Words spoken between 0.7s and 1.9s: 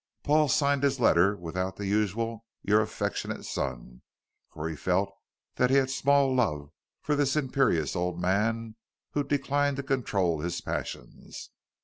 his letter without the